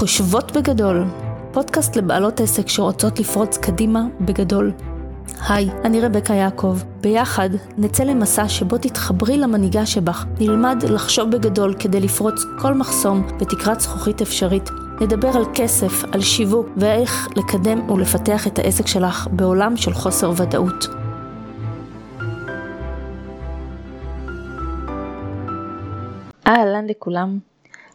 חושבות 0.00 0.52
בגדול, 0.52 1.04
פודקאסט 1.52 1.96
לבעלות 1.96 2.40
עסק 2.40 2.68
שרוצות 2.68 3.20
לפרוץ 3.20 3.58
קדימה 3.58 4.02
בגדול. 4.20 4.72
היי, 5.48 5.70
אני 5.84 6.00
רבקה 6.00 6.34
יעקב. 6.34 6.78
ביחד 7.00 7.50
נצא 7.78 8.04
למסע 8.04 8.48
שבו 8.48 8.78
תתחברי 8.78 9.38
למנהיגה 9.38 9.86
שבך, 9.86 10.26
נלמד 10.40 10.84
לחשוב 10.88 11.30
בגדול 11.30 11.74
כדי 11.78 12.00
לפרוץ 12.00 12.44
כל 12.58 12.74
מחסום 12.74 13.26
בתקרת 13.40 13.80
זכוכית 13.80 14.22
אפשרית. 14.22 14.70
נדבר 15.00 15.36
על 15.36 15.44
כסף, 15.54 16.04
על 16.12 16.20
שיווק 16.20 16.66
ואיך 16.76 17.28
לקדם 17.36 17.90
ולפתח 17.90 18.46
את 18.46 18.58
העסק 18.58 18.86
שלך 18.86 19.28
בעולם 19.32 19.76
של 19.76 19.92
חוסר 19.92 20.32
ודאות. 20.36 20.86
אהלן 26.46 26.86
לכולם. 26.86 27.49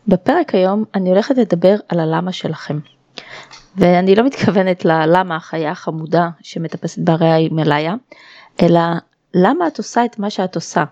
בפרק 0.07 0.55
היום 0.55 0.83
אני 0.95 1.09
הולכת 1.09 1.37
לדבר 1.37 1.75
על 1.87 1.99
הלמה 1.99 2.31
שלכם. 2.31 2.79
ואני 3.77 4.15
לא 4.15 4.23
מתכוונת 4.23 4.85
ללמה 4.85 5.35
החיה 5.35 5.71
החמודה 5.71 6.29
שמטפסת 6.41 6.99
בהרי 6.99 7.27
ההימאליה, 7.27 7.95
אלא 8.61 8.79
למה 9.33 9.67
את 9.67 9.77
עושה 9.77 10.05
את 10.05 10.19
מה 10.19 10.29
שאת 10.29 10.55
עושה? 10.55 10.83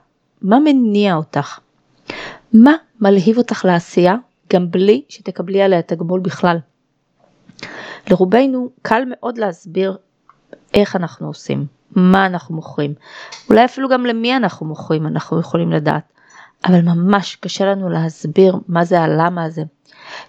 מה 0.41 0.59
מניע 0.59 1.15
אותך? 1.15 1.59
מה 2.53 2.73
מלהיב 3.01 3.37
אותך 3.37 3.65
לעשייה 3.65 4.15
גם 4.53 4.71
בלי 4.71 5.03
שתקבלי 5.09 5.61
עליה 5.61 5.81
תגמול 5.81 6.19
בכלל? 6.19 6.57
לרובנו 8.11 8.69
קל 8.81 9.03
מאוד 9.09 9.37
להסביר 9.37 9.97
איך 10.73 10.95
אנחנו 10.95 11.27
עושים, 11.27 11.65
מה 11.95 12.25
אנחנו 12.25 12.55
מוכרים, 12.55 12.93
אולי 13.49 13.65
אפילו 13.65 13.89
גם 13.89 14.05
למי 14.05 14.37
אנחנו 14.37 14.65
מוכרים 14.65 15.07
אנחנו 15.07 15.39
יכולים 15.39 15.71
לדעת. 15.71 16.12
אבל 16.65 16.81
ממש 16.81 17.35
קשה 17.35 17.65
לנו 17.65 17.89
להסביר 17.89 18.55
מה 18.67 18.85
זה 18.85 19.01
הלמה 19.01 19.43
הזה. 19.43 19.63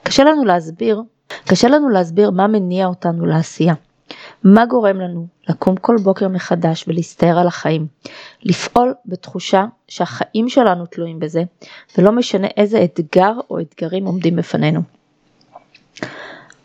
קשה 0.02 0.24
לנו 0.24 0.44
להסביר, 0.44 1.02
קשה 1.44 1.68
לנו 1.68 1.88
להסביר 1.88 2.30
מה 2.30 2.46
מניע 2.46 2.86
אותנו 2.86 3.26
לעשייה. 3.26 3.74
מה 4.44 4.66
גורם 4.66 5.00
לנו 5.00 5.26
לקום 5.48 5.76
כל 5.76 5.96
בוקר 6.02 6.28
מחדש 6.28 6.88
ולהסתער 6.88 7.38
על 7.38 7.46
החיים, 7.46 7.86
לפעול 8.42 8.94
בתחושה 9.06 9.64
שהחיים 9.88 10.48
שלנו 10.48 10.86
תלויים 10.86 11.18
בזה, 11.18 11.42
ולא 11.98 12.12
משנה 12.12 12.46
איזה 12.56 12.84
אתגר 12.84 13.32
או 13.50 13.60
אתגרים 13.60 14.06
עומדים 14.06 14.36
בפנינו. 14.36 14.80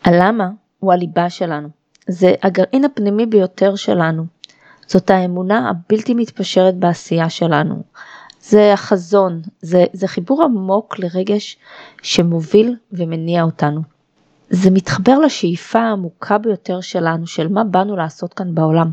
הלמה 0.04 0.48
הוא 0.78 0.92
הליבה 0.92 1.30
שלנו, 1.30 1.68
זה 2.08 2.34
הגרעין 2.42 2.84
הפנימי 2.84 3.26
ביותר 3.26 3.76
שלנו, 3.76 4.24
זאת 4.86 5.10
האמונה 5.10 5.70
הבלתי 5.70 6.14
מתפשרת 6.14 6.76
בעשייה 6.76 7.30
שלנו, 7.30 7.82
זה 8.50 8.72
החזון, 8.72 9.42
זה, 9.60 9.84
זה 9.92 10.08
חיבור 10.08 10.42
עמוק 10.44 10.98
לרגש 10.98 11.56
שמוביל 12.02 12.76
ומניע 12.92 13.42
אותנו. 13.42 13.80
זה 14.50 14.70
מתחבר 14.70 15.18
לשאיפה 15.18 15.78
העמוקה 15.78 16.38
ביותר 16.38 16.80
שלנו, 16.80 17.26
של 17.26 17.48
מה 17.48 17.64
באנו 17.64 17.96
לעשות 17.96 18.34
כאן 18.34 18.54
בעולם. 18.54 18.90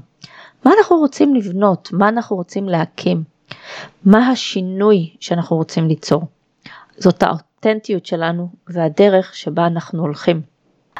מה 0.65 0.71
אנחנו 0.77 0.97
רוצים 0.97 1.35
לבנות, 1.35 1.89
מה 1.93 2.09
אנחנו 2.09 2.35
רוצים 2.35 2.69
להקים, 2.69 3.23
מה 4.05 4.27
השינוי 4.27 5.15
שאנחנו 5.19 5.55
רוצים 5.57 5.87
ליצור. 5.87 6.23
זאת 6.97 7.23
האותנטיות 7.23 8.05
שלנו 8.05 8.49
והדרך 8.67 9.35
שבה 9.35 9.67
אנחנו 9.67 10.01
הולכים. 10.01 10.41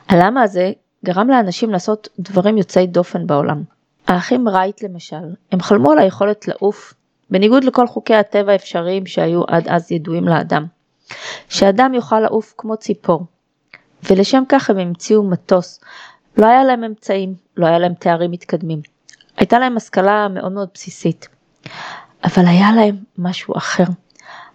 הלמה 0.09 0.41
הזה 0.41 0.71
גרם 1.05 1.27
לאנשים 1.27 1.71
לעשות 1.71 2.07
דברים 2.19 2.57
יוצאי 2.57 2.87
דופן 2.87 3.27
בעולם. 3.27 3.63
האחים 4.07 4.49
רייט 4.49 4.83
למשל, 4.83 5.33
הם 5.51 5.61
חלמו 5.61 5.91
על 5.91 5.99
היכולת 5.99 6.47
לעוף 6.47 6.93
בניגוד 7.29 7.63
לכל 7.63 7.87
חוקי 7.87 8.15
הטבע 8.15 8.51
האפשריים 8.51 9.05
שהיו 9.05 9.43
עד 9.47 9.67
אז 9.67 9.91
ידועים 9.91 10.27
לאדם. 10.27 10.65
שאדם 11.49 11.93
יוכל 11.93 12.19
לעוף 12.19 12.53
כמו 12.57 12.77
ציפור. 12.77 13.25
ולשם 14.03 14.43
כך 14.49 14.69
הם 14.69 14.77
המציאו 14.77 15.23
מטוס. 15.23 15.79
לא 16.37 16.45
היה 16.45 16.63
להם 16.63 16.83
אמצעים, 16.83 17.35
לא 17.57 17.65
היה 17.65 17.79
להם 17.79 17.93
תארים 17.93 18.31
מתקדמים. 18.31 18.81
הייתה 19.37 19.59
להם 19.59 19.77
השכלה 19.77 20.27
מאוד 20.27 20.51
מאוד 20.51 20.69
בסיסית. 20.73 21.27
אבל 22.23 22.47
היה 22.47 22.71
להם 22.75 22.95
משהו 23.17 23.57
אחר. 23.57 23.83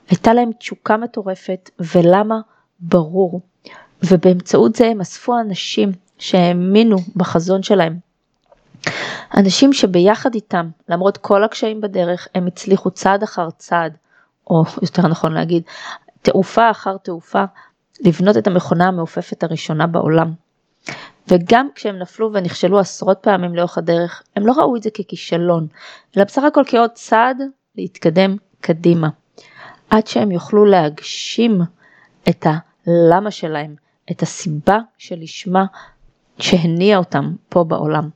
הייתה 0.09 0.35
להם 0.35 0.51
תשוקה 0.59 0.97
מטורפת, 0.97 1.71
ולמה? 1.95 2.41
ברור. 2.81 3.41
ובאמצעות 4.05 4.77
זה 4.77 4.87
הם 4.87 5.01
אספו 5.01 5.41
אנשים 5.41 5.93
שהאמינו 6.19 6.97
בחזון 7.17 7.63
שלהם, 7.63 7.99
אנשים 9.37 9.73
שביחד 9.73 10.35
איתם, 10.35 10.69
למרות 10.89 11.17
כל 11.17 11.45
הקשיים 11.45 11.81
בדרך, 11.81 12.29
הם 12.35 12.47
הצליחו 12.47 12.91
צעד 12.91 13.23
אחר 13.23 13.51
צעד, 13.51 13.97
או 14.47 14.63
יותר 14.83 15.09
נכון 15.09 15.33
להגיד, 15.33 15.63
תעופה 16.23 16.71
אחר 16.71 16.97
תעופה, 16.97 17.45
לבנות 18.01 18.37
את 18.37 18.47
המכונה 18.47 18.89
המעופפת 18.89 19.43
הראשונה 19.43 19.87
בעולם. 19.87 20.33
וגם 21.29 21.69
כשהם 21.75 21.99
נפלו 21.99 22.33
ונכשלו 22.33 22.79
עשרות 22.79 23.19
פעמים 23.21 23.55
לאורך 23.55 23.79
הדרך, 23.79 24.23
הם 24.37 24.47
לא 24.47 24.53
ראו 24.53 24.77
את 24.77 24.83
זה 24.83 24.91
ככישלון, 24.91 25.67
אלא 26.17 26.25
בסך 26.25 26.43
הכל 26.43 26.63
כעוד 26.67 26.91
צעד 26.91 27.43
להתקדם 27.77 28.37
קדימה. 28.61 29.09
עד 29.91 30.07
שהם 30.07 30.31
יוכלו 30.31 30.65
להגשים 30.65 31.61
את 32.29 32.47
הלמה 32.87 33.31
שלהם, 33.31 33.75
את 34.11 34.23
הסיבה 34.23 34.79
שלשמה 34.99 35.65
שהניע 36.39 36.99
אותם 36.99 37.33
פה 37.49 37.65
בעולם. 37.65 38.09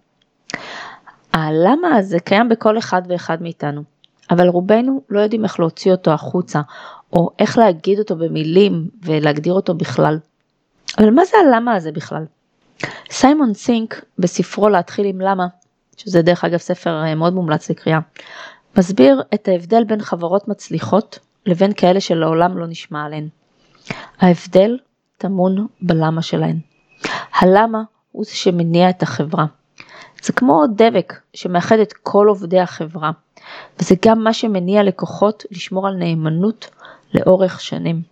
הלמה 1.33 1.97
הזה 1.97 2.21
קיים 2.21 2.49
בכל 2.49 2.79
אחד 2.79 3.03
ואחד 3.09 3.43
מאיתנו, 3.43 3.83
אבל 4.31 4.49
רובנו 4.49 5.03
לא 5.11 5.21
יודעים 5.21 5.45
איך 5.45 5.61
להוציא 5.61 5.93
אותו 5.93 6.11
החוצה, 6.11 6.61
או 7.13 7.31
איך 7.39 7.59
להגיד 7.59 7.99
אותו 7.99 8.17
במילים 8.17 8.89
ולהגדיר 9.03 9.53
אותו 9.53 9.75
בכלל. 9.75 10.19
אבל 10.99 11.11
מה 11.11 11.25
זה 11.25 11.37
הלמה 11.47 11.75
הזה 11.75 11.93
בכלל? 11.93 12.25
סיימון 13.11 13.55
סינק 13.55 14.05
בספרו 14.19 14.69
להתחיל 14.69 15.07
עם 15.07 15.21
למה, 15.21 15.47
שזה 15.97 16.23
דרך 16.23 16.45
אגב 16.45 16.59
ספר 16.59 17.03
אה, 17.03 17.15
מאוד 17.15 17.35
מומלץ 17.35 17.71
לקריאה, 17.71 17.99
מסביר 18.79 19.23
את 19.35 19.49
ההבדל 19.49 19.85
בין 19.85 20.01
חברות 20.01 20.49
מצליחות 20.49 21.19
לבין 21.47 21.73
כאלה 21.73 22.01
שלעולם 22.01 22.59
לא 22.59 22.67
נשמע 22.67 23.05
עליהן. 23.05 23.29
ההבדל 24.21 24.79
טמון 25.19 25.67
בלמה 25.83 26.23
שלהן. 26.23 26.59
הלמה 27.41 27.83
הוא 28.13 28.25
זה 28.25 28.31
שמניע 28.31 28.91
את 28.91 29.03
החברה. 29.03 29.47
זה 30.23 30.33
כמו 30.33 30.65
דבק 30.77 31.13
שמאחד 31.35 31.79
את 31.79 31.93
כל 31.93 32.27
עובדי 32.29 32.61
החברה, 32.61 33.11
וזה 33.79 33.95
גם 34.05 34.25
מה 34.25 34.33
שמניע 34.33 34.83
לקוחות 34.83 35.45
לשמור 35.51 35.89
על 35.89 35.95
נאמנות 35.95 36.71
לאורך 37.15 37.61
שנים. 37.61 38.03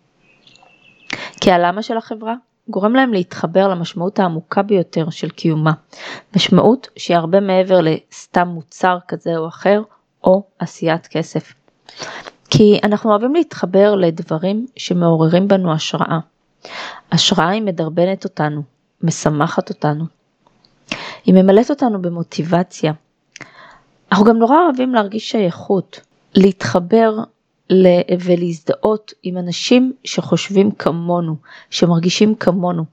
כי 1.40 1.52
הלמה 1.52 1.82
של 1.82 1.96
החברה 1.96 2.34
גורם 2.68 2.94
להם 2.94 3.12
להתחבר 3.12 3.68
למשמעות 3.68 4.18
העמוקה 4.18 4.62
ביותר 4.62 5.10
של 5.10 5.30
קיומה, 5.30 5.72
משמעות 6.36 6.88
שהיא 6.96 7.16
הרבה 7.16 7.40
מעבר 7.40 7.80
לסתם 7.80 8.48
מוצר 8.48 8.98
כזה 9.08 9.36
או 9.36 9.48
אחר, 9.48 9.82
או 10.24 10.42
עשיית 10.58 11.06
כסף. 11.06 11.52
כי 12.50 12.80
אנחנו 12.84 13.10
אוהבים 13.10 13.34
להתחבר 13.34 13.94
לדברים 13.94 14.66
שמעוררים 14.76 15.48
בנו 15.48 15.72
השראה. 15.72 16.18
השראה 17.12 17.48
היא 17.48 17.62
מדרבנת 17.62 18.24
אותנו, 18.24 18.62
משמחת 19.02 19.70
אותנו, 19.70 20.04
היא 21.24 21.34
ממלאת 21.34 21.70
אותנו 21.70 22.02
במוטיבציה. 22.02 22.92
אנחנו 24.12 24.26
גם 24.26 24.38
נורא 24.38 24.56
אוהבים 24.64 24.94
להרגיש 24.94 25.30
שייכות, 25.30 26.00
להתחבר 26.34 27.18
ולהזדהות 28.20 29.12
עם 29.22 29.38
אנשים 29.38 29.92
שחושבים 30.04 30.70
כמונו, 30.70 31.36
שמרגישים 31.70 32.34
כמונו. 32.34 32.84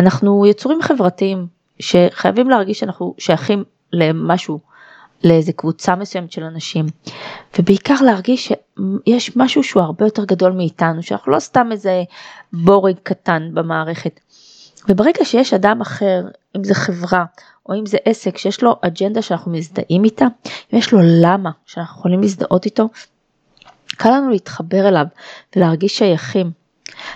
אנחנו 0.00 0.46
יצורים 0.46 0.82
חברתיים 0.82 1.46
שחייבים 1.78 2.50
להרגיש 2.50 2.78
שאנחנו 2.78 3.14
שייכים 3.18 3.64
למשהו, 3.92 4.58
לאיזה 5.24 5.52
קבוצה 5.52 5.96
מסוימת 5.96 6.32
של 6.32 6.42
אנשים, 6.42 6.86
ובעיקר 7.58 7.94
להרגיש 8.04 8.52
שיש 9.08 9.36
משהו 9.36 9.64
שהוא 9.64 9.82
הרבה 9.82 10.04
יותר 10.04 10.24
גדול 10.24 10.52
מאיתנו, 10.52 11.02
שאנחנו 11.02 11.32
לא 11.32 11.38
סתם 11.38 11.68
איזה 11.72 12.02
בורג 12.52 12.94
קטן 13.02 13.50
במערכת. 13.54 14.20
וברגע 14.88 15.24
שיש 15.24 15.54
אדם 15.54 15.80
אחר, 15.80 16.22
אם 16.56 16.64
זה 16.64 16.74
חברה 16.74 17.24
או 17.68 17.74
אם 17.74 17.86
זה 17.86 17.98
עסק 18.04 18.38
שיש 18.38 18.62
לו 18.62 18.76
אג'נדה 18.80 19.22
שאנחנו 19.22 19.52
מזדהים 19.52 20.04
איתה, 20.04 20.26
אם 20.72 20.78
יש 20.78 20.92
לו 20.92 20.98
למה 21.02 21.50
שאנחנו 21.66 21.98
יכולים 21.98 22.20
להזדהות 22.20 22.64
איתו, 22.64 22.88
קל 23.96 24.08
לנו 24.10 24.30
להתחבר 24.30 24.88
אליו 24.88 25.06
ולהרגיש 25.56 25.98
שייכים. 25.98 26.50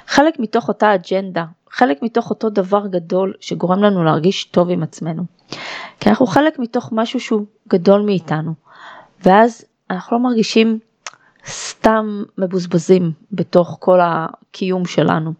חלק 0.07 0.39
מתוך 0.39 0.69
אותה 0.69 0.95
אג'נדה, 0.95 1.45
חלק 1.71 2.03
מתוך 2.03 2.31
אותו 2.31 2.51
דבר 2.51 2.87
גדול 2.87 3.35
שגורם 3.41 3.83
לנו 3.83 4.05
להרגיש 4.05 4.45
טוב 4.45 4.71
עם 4.71 4.83
עצמנו. 4.83 5.23
כי 6.01 6.09
אנחנו 6.11 6.27
חלק 6.27 6.59
מתוך 6.59 6.89
משהו 6.93 7.21
שהוא 7.21 7.45
גדול 7.69 8.01
מאיתנו, 8.01 8.53
ואז 9.25 9.65
אנחנו 9.91 10.17
לא 10.17 10.23
מרגישים 10.23 10.79
סתם 11.47 12.23
מבוזבזים 12.39 13.13
בתוך 13.33 13.77
כל 13.81 13.99
הקיום 14.03 14.87
שלנו. 14.87 15.33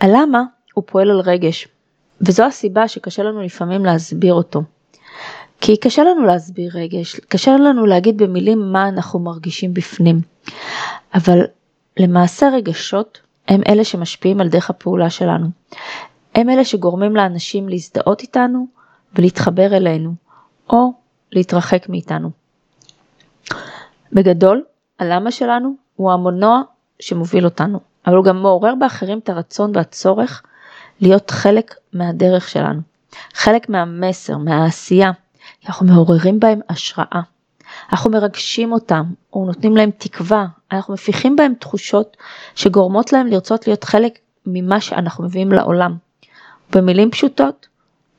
הלמה 0.00 0.42
הוא 0.74 0.84
פועל 0.86 1.10
על 1.10 1.20
רגש, 1.20 1.68
וזו 2.20 2.44
הסיבה 2.44 2.88
שקשה 2.88 3.22
לנו 3.22 3.42
לפעמים 3.42 3.84
להסביר 3.84 4.34
אותו. 4.34 4.62
כי 5.60 5.76
קשה 5.76 6.04
לנו 6.04 6.24
להסביר 6.24 6.70
רגש, 6.74 7.20
קשה 7.20 7.56
לנו 7.56 7.86
להגיד 7.86 8.18
במילים 8.18 8.72
מה 8.72 8.88
אנחנו 8.88 9.18
מרגישים 9.18 9.74
בפנים. 9.74 10.20
אבל 11.14 11.38
למעשה 11.96 12.48
רגשות 12.48 13.20
הם 13.48 13.60
אלה 13.68 13.84
שמשפיעים 13.84 14.40
על 14.40 14.48
דרך 14.48 14.70
הפעולה 14.70 15.10
שלנו. 15.10 15.46
הם 16.34 16.50
אלה 16.50 16.64
שגורמים 16.64 17.16
לאנשים 17.16 17.68
להזדהות 17.68 18.22
איתנו 18.22 18.66
ולהתחבר 19.14 19.76
אלינו, 19.76 20.14
או 20.70 20.92
להתרחק 21.32 21.88
מאיתנו. 21.88 22.30
בגדול, 24.12 24.64
הלמה 24.98 25.30
שלנו 25.30 25.74
הוא 25.96 26.12
המונוע 26.12 26.62
שמוביל 27.00 27.44
אותנו, 27.44 27.80
אבל 28.06 28.16
הוא 28.16 28.24
גם 28.24 28.42
מעורר 28.42 28.74
באחרים 28.74 29.18
את 29.18 29.28
הרצון 29.28 29.72
והצורך 29.74 30.42
להיות 31.00 31.30
חלק 31.30 31.74
מהדרך 31.92 32.48
שלנו, 32.48 32.80
חלק 33.34 33.68
מהמסר, 33.68 34.36
מהעשייה, 34.36 35.10
אנחנו 35.66 35.86
מעוררים 35.86 36.40
בהם 36.40 36.60
השראה. 36.68 37.20
אנחנו 37.92 38.10
מרגשים 38.10 38.72
אותם, 38.72 39.04
או 39.32 39.44
נותנים 39.46 39.76
להם 39.76 39.90
תקווה, 39.98 40.46
אנחנו 40.72 40.94
מפיחים 40.94 41.36
בהם 41.36 41.54
תחושות 41.54 42.16
שגורמות 42.54 43.12
להם 43.12 43.26
לרצות 43.26 43.66
להיות 43.66 43.84
חלק 43.84 44.18
ממה 44.46 44.80
שאנחנו 44.80 45.24
מביאים 45.24 45.52
לעולם. 45.52 45.96
במילים 46.74 47.10
פשוטות, 47.10 47.66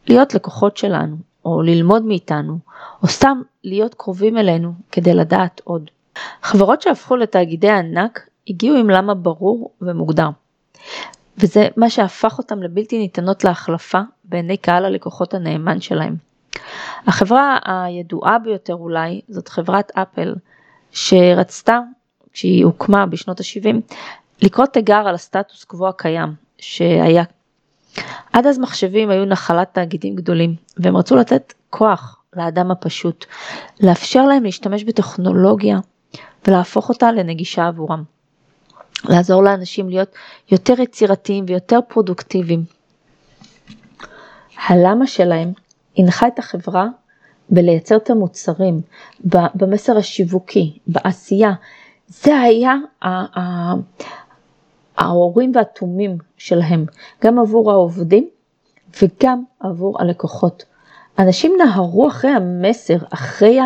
להיות 0.07 0.33
לקוחות 0.33 0.77
שלנו, 0.77 1.15
או 1.45 1.61
ללמוד 1.61 2.05
מאיתנו, 2.05 2.59
או 3.03 3.07
סתם 3.07 3.41
להיות 3.63 3.93
קרובים 3.93 4.37
אלינו 4.37 4.73
כדי 4.91 5.13
לדעת 5.13 5.61
עוד. 5.63 5.89
חברות 6.41 6.81
שהפכו 6.81 7.15
לתאגידי 7.15 7.69
ענק 7.69 8.29
הגיעו 8.47 8.77
עם 8.77 8.89
למה 8.89 9.13
ברור 9.13 9.71
ומוגדר. 9.81 10.29
וזה 11.37 11.67
מה 11.77 11.89
שהפך 11.89 12.37
אותם 12.37 12.63
לבלתי 12.63 12.97
ניתנות 12.97 13.43
להחלפה 13.43 13.99
בעיני 14.23 14.57
קהל 14.57 14.85
הלקוחות 14.85 15.33
הנאמן 15.33 15.81
שלהם. 15.81 16.15
החברה 17.07 17.57
הידועה 17.65 18.39
ביותר 18.39 18.73
אולי 18.73 19.21
זאת 19.29 19.47
חברת 19.47 19.91
אפל 19.95 20.35
שרצתה 20.91 21.79
כשהיא 22.33 22.65
הוקמה 22.65 23.05
בשנות 23.05 23.39
ה-70 23.39 23.95
לקרוא 24.41 24.65
תיגר 24.65 25.03
על 25.07 25.15
הסטטוס 25.15 25.63
קוו 25.63 25.87
הקיים 25.87 26.33
שהיה. 26.57 27.23
עד 28.33 28.47
אז 28.47 28.59
מחשבים 28.59 29.09
היו 29.09 29.25
נחלת 29.25 29.73
תאגידים 29.73 30.15
גדולים 30.15 30.55
והם 30.77 30.97
רצו 30.97 31.15
לתת 31.15 31.53
כוח 31.69 32.21
לאדם 32.35 32.71
הפשוט, 32.71 33.25
לאפשר 33.81 34.25
להם 34.25 34.43
להשתמש 34.43 34.83
בטכנולוגיה 34.83 35.79
ולהפוך 36.47 36.89
אותה 36.89 37.11
לנגישה 37.11 37.67
עבורם. 37.67 38.03
לעזור 39.05 39.43
לאנשים 39.43 39.89
להיות 39.89 40.09
יותר 40.51 40.81
יצירתיים 40.81 41.45
ויותר 41.47 41.79
פרודוקטיביים. 41.87 42.63
הלמה 44.67 45.07
שלהם 45.07 45.51
הנחה 45.97 46.27
את 46.27 46.39
החברה 46.39 46.85
בלייצר 47.49 47.97
את 47.97 48.09
המוצרים, 48.09 48.81
במסר 49.55 49.97
השיווקי, 49.97 50.77
בעשייה. 50.87 51.53
זה 52.07 52.39
היה 52.39 52.73
ההורים 54.97 55.51
והתומים 55.55 56.17
שלהם, 56.37 56.85
גם 57.23 57.39
עבור 57.39 57.71
העובדים 57.71 58.29
וגם 59.01 59.43
עבור 59.59 60.01
הלקוחות. 60.01 60.63
אנשים 61.19 61.53
נהרו 61.57 62.07
אחרי 62.07 62.31
המסר, 62.31 62.97
אחרי 63.13 63.57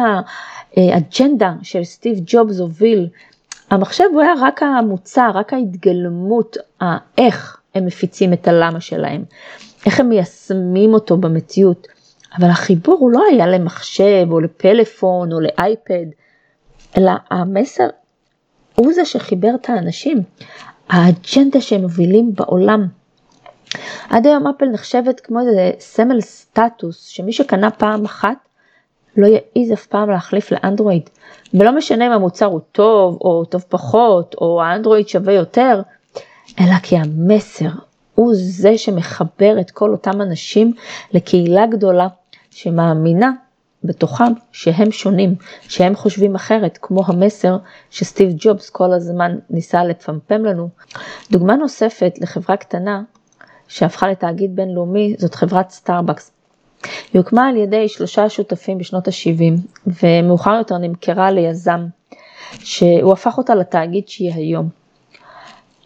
האג'נדה 0.77 1.53
של 1.61 1.83
סטיב 1.83 2.19
ג'ובס 2.25 2.59
הוביל. 2.59 3.09
המחשב 3.69 4.03
הוא 4.13 4.21
היה 4.21 4.33
רק 4.41 4.63
המוצר, 4.63 5.31
רק 5.33 5.53
ההתגלמות, 5.53 6.57
איך 7.17 7.61
הם 7.75 7.85
מפיצים 7.85 8.33
את 8.33 8.47
הלמה 8.47 8.81
שלהם, 8.81 9.23
איך 9.85 9.99
הם 9.99 10.09
מיישמים 10.09 10.93
אותו 10.93 11.17
במציאות. 11.17 11.87
אבל 12.37 12.49
החיבור 12.49 12.97
הוא 12.99 13.11
לא 13.11 13.23
היה 13.31 13.47
למחשב 13.47 14.27
או 14.31 14.39
לפלאפון 14.39 15.31
או 15.31 15.39
לאייפד, 15.39 16.05
אלא 16.97 17.11
המסר 17.29 17.87
הוא 18.75 18.93
זה 18.93 19.05
שחיבר 19.05 19.49
את 19.55 19.69
האנשים, 19.69 20.17
האג'נדה 20.89 21.61
שהם 21.61 21.81
מובילים 21.81 22.33
בעולם. 22.35 22.87
עד 24.09 24.27
היום 24.27 24.47
אפל 24.47 24.65
נחשבת 24.65 25.19
כמו 25.19 25.39
איזה 25.39 25.71
סמל 25.79 26.21
סטטוס, 26.21 27.05
שמי 27.05 27.33
שקנה 27.33 27.71
פעם 27.71 28.05
אחת 28.05 28.37
לא 29.17 29.27
יעז 29.27 29.71
אף 29.73 29.85
פעם 29.85 30.09
להחליף 30.09 30.51
לאנדרואיד. 30.51 31.09
ולא 31.53 31.71
משנה 31.77 32.07
אם 32.07 32.11
המוצר 32.11 32.45
הוא 32.45 32.59
טוב 32.71 33.17
או 33.21 33.45
טוב 33.45 33.65
פחות, 33.69 34.35
או 34.41 34.61
האנדרואיד 34.61 35.07
שווה 35.07 35.33
יותר, 35.33 35.81
אלא 36.59 36.75
כי 36.83 36.97
המסר 36.97 37.69
הוא 38.15 38.31
זה 38.35 38.77
שמחבר 38.77 39.59
את 39.59 39.71
כל 39.71 39.91
אותם 39.91 40.21
אנשים 40.21 40.73
לקהילה 41.13 41.65
גדולה 41.65 42.07
שמאמינה 42.51 43.31
בתוכם 43.83 44.33
שהם 44.51 44.91
שונים, 44.91 45.35
שהם 45.61 45.95
חושבים 45.95 46.35
אחרת, 46.35 46.79
כמו 46.81 47.01
המסר 47.07 47.57
שסטיב 47.89 48.33
ג'ובס 48.37 48.69
כל 48.69 48.93
הזמן 48.93 49.37
ניסה 49.49 49.83
לפמפם 49.83 50.45
לנו. 50.45 50.69
דוגמה 51.31 51.55
נוספת 51.55 52.13
לחברה 52.21 52.57
קטנה 52.57 53.01
שהפכה 53.67 54.07
לתאגיד 54.07 54.55
בינלאומי 54.55 55.15
זאת 55.17 55.35
חברת 55.35 55.69
סטארבקס. 55.69 56.31
היא 57.13 57.19
הוקמה 57.19 57.47
על 57.47 57.57
ידי 57.57 57.87
שלושה 57.87 58.29
שותפים 58.29 58.77
בשנות 58.77 59.07
ה-70 59.07 59.83
ומאוחר 60.03 60.53
יותר 60.53 60.77
נמכרה 60.77 61.31
ליזם 61.31 61.85
שהוא 62.59 63.13
הפך 63.13 63.37
אותה 63.37 63.55
לתאגיד 63.55 64.07
שהיא 64.07 64.33
היום. 64.33 64.69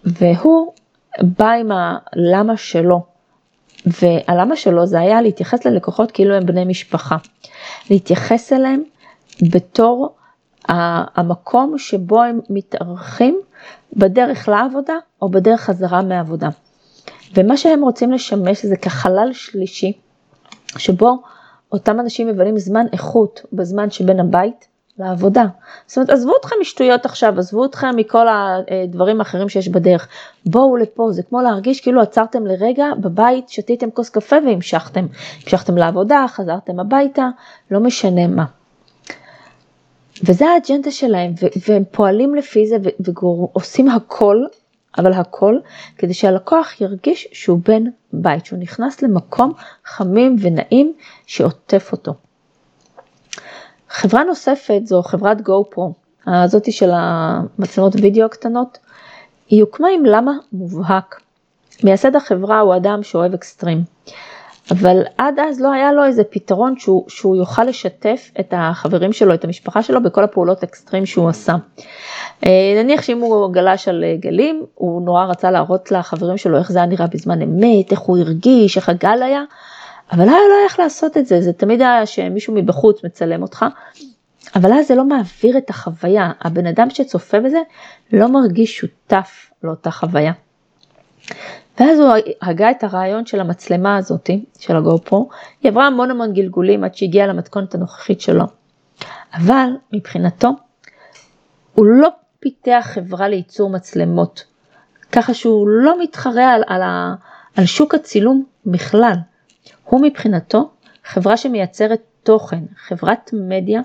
והוא 0.03 0.73
בא 1.21 1.51
עם 1.51 1.71
הלמה 1.71 2.57
שלו, 2.57 3.05
והלמה 3.85 4.55
שלו 4.55 4.85
זה 4.85 4.99
היה 4.99 5.21
להתייחס 5.21 5.65
ללקוחות 5.65 6.11
כאילו 6.11 6.35
הם 6.35 6.45
בני 6.45 6.65
משפחה. 6.65 7.15
להתייחס 7.89 8.53
אליהם 8.53 8.83
בתור 9.51 10.15
המקום 10.69 11.77
שבו 11.77 12.23
הם 12.23 12.39
מתארחים 12.49 13.39
בדרך 13.93 14.49
לעבודה 14.49 14.93
או 15.21 15.29
בדרך 15.29 15.61
חזרה 15.61 16.01
מהעבודה. 16.01 16.49
ומה 17.35 17.57
שהם 17.57 17.81
רוצים 17.81 18.11
לשמש 18.11 18.65
זה 18.65 18.77
כחלל 18.77 19.29
שלישי, 19.33 19.93
שבו 20.79 21.17
אותם 21.71 21.99
אנשים 21.99 22.27
מבלים 22.27 22.59
זמן 22.59 22.85
איכות 22.93 23.41
בזמן 23.53 23.91
שבין 23.91 24.19
הבית 24.19 24.67
לעבודה. 24.99 25.45
זאת 25.87 25.97
אומרת, 25.97 26.09
עזבו 26.09 26.31
אתכם 26.39 26.55
משטויות 26.61 27.05
עכשיו, 27.05 27.39
עזבו 27.39 27.65
אתכם 27.65 27.95
מכל 27.95 28.27
הדברים 28.29 29.19
האחרים 29.19 29.49
שיש 29.49 29.69
בדרך. 29.69 30.07
בואו 30.45 30.77
לפה, 30.77 31.11
זה 31.11 31.23
כמו 31.23 31.41
להרגיש 31.41 31.81
כאילו 31.81 32.01
עצרתם 32.01 32.47
לרגע 32.47 32.85
בבית, 32.99 33.49
שתיתם 33.49 33.91
כוס 33.91 34.09
קפה 34.09 34.35
והמשכתם. 34.45 35.05
המשכתם 35.43 35.77
לעבודה, 35.77 36.25
חזרתם 36.27 36.79
הביתה, 36.79 37.29
לא 37.71 37.79
משנה 37.79 38.27
מה. 38.27 38.45
וזה 40.23 40.45
האג'נדה 40.49 40.91
שלהם, 40.91 41.33
והם 41.67 41.83
פועלים 41.91 42.35
לפי 42.35 42.67
זה 42.67 42.77
ועושים 42.99 43.89
הכל, 43.89 44.37
אבל 44.97 45.13
הכל, 45.13 45.55
כדי 45.97 46.13
שהלקוח 46.13 46.81
ירגיש 46.81 47.27
שהוא 47.31 47.59
בן 47.65 47.83
בית, 48.13 48.45
שהוא 48.45 48.59
נכנס 48.59 49.01
למקום 49.01 49.53
חמים 49.85 50.35
ונעים 50.39 50.93
שעוטף 51.25 51.89
אותו. 51.91 52.13
חברה 53.89 54.23
נוספת 54.23 54.81
זו 54.83 55.03
חברת 55.03 55.37
GoPro, 55.37 55.81
הזאתי 56.27 56.71
של 56.71 56.89
המצלמות 56.93 57.93
וידאו 57.95 58.25
הקטנות, 58.25 58.77
היא 59.49 59.61
הוקמה 59.61 59.87
עם 59.95 60.05
למה 60.05 60.31
מובהק. 60.53 61.21
מייסד 61.83 62.15
החברה 62.15 62.59
הוא 62.59 62.75
אדם 62.75 63.03
שאוהב 63.03 63.33
אקסטרים, 63.33 63.83
אבל 64.71 65.01
עד 65.17 65.39
אז 65.39 65.61
לא 65.61 65.71
היה 65.71 65.91
לו 65.91 66.05
איזה 66.05 66.23
פתרון 66.23 66.79
שהוא, 66.79 67.05
שהוא 67.07 67.35
יוכל 67.35 67.63
לשתף 67.63 68.31
את 68.39 68.53
החברים 68.57 69.13
שלו, 69.13 69.33
את 69.33 69.45
המשפחה 69.45 69.83
שלו, 69.83 70.03
בכל 70.03 70.23
הפעולות 70.23 70.63
אקסטרים 70.63 71.05
שהוא 71.05 71.29
עשה. 71.29 71.55
אה, 72.45 72.83
נניח 72.83 73.01
שאם 73.01 73.19
הוא 73.19 73.53
גלש 73.53 73.87
על 73.87 74.03
גלים, 74.19 74.63
הוא 74.75 75.01
נורא 75.01 75.25
רצה 75.25 75.51
להראות 75.51 75.91
לחברים 75.91 76.37
שלו 76.37 76.57
איך 76.57 76.71
זה 76.71 76.79
היה 76.79 76.87
נראה 76.87 77.07
בזמן 77.07 77.41
אמת, 77.41 77.91
איך 77.91 77.99
הוא 77.99 78.17
הרגיש, 78.17 78.77
איך 78.77 78.89
הגל 78.89 79.23
היה, 79.23 79.43
אבל 80.11 80.21
היה 80.21 80.37
לא 80.49 80.63
איך 80.65 80.79
לעשות 80.79 81.17
את 81.17 81.25
זה, 81.25 81.41
זה 81.41 81.53
תמיד 81.53 81.81
היה 81.81 82.05
שמישהו 82.05 82.53
מבחוץ 82.53 83.03
מצלם 83.03 83.41
אותך, 83.41 83.65
אבל 84.55 84.73
אז 84.73 84.87
זה 84.87 84.95
לא 84.95 85.05
מעביר 85.05 85.57
את 85.57 85.69
החוויה, 85.69 86.31
הבן 86.41 86.67
אדם 86.67 86.89
שצופה 86.89 87.39
בזה 87.39 87.59
לא 88.13 88.27
מרגיש 88.27 88.77
שותף 88.77 89.51
לאותה 89.63 89.91
חוויה. 89.91 90.31
ואז 91.79 91.99
הוא 91.99 92.11
הגה 92.41 92.71
את 92.71 92.83
הרעיון 92.83 93.25
של 93.25 93.39
המצלמה 93.39 93.97
הזאתי, 93.97 94.45
של 94.59 94.75
הגופרו, 94.75 95.29
היא 95.61 95.71
עברה 95.71 95.87
המון 95.87 96.11
המון 96.11 96.33
גלגולים 96.33 96.83
עד 96.83 96.95
שהגיעה 96.95 97.27
למתכונת 97.27 97.75
הנוכחית 97.75 98.21
שלו. 98.21 98.45
אבל 99.33 99.69
מבחינתו, 99.93 100.49
הוא 101.73 101.85
לא 101.85 102.09
פיתח 102.39 102.89
חברה 102.93 103.27
לייצור 103.29 103.69
מצלמות, 103.69 104.43
ככה 105.11 105.33
שהוא 105.33 105.67
לא 105.67 106.01
מתחרה 106.01 106.53
על, 106.53 106.63
על, 106.67 106.81
על 107.55 107.65
שוק 107.65 107.95
הצילום 107.95 108.43
בכלל. 108.65 109.15
הוא 109.83 110.01
מבחינתו 110.01 110.69
חברה 111.05 111.37
שמייצרת 111.37 112.01
תוכן, 112.23 112.63
חברת 112.87 113.29
מדיה 113.33 113.81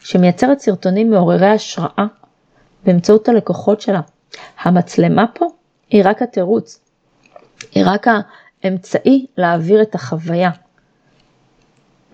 שמייצרת 0.00 0.58
סרטונים 0.58 1.10
מעוררי 1.10 1.46
השראה 1.46 2.06
באמצעות 2.84 3.28
הלקוחות 3.28 3.80
שלה. 3.80 4.00
המצלמה 4.62 5.24
פה 5.34 5.46
היא 5.90 6.02
רק 6.04 6.22
התירוץ, 6.22 6.80
היא 7.74 7.84
רק 7.86 8.06
האמצעי 8.62 9.26
להעביר 9.36 9.82
את 9.82 9.94
החוויה. 9.94 10.50